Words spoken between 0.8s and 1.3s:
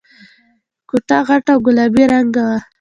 کوټه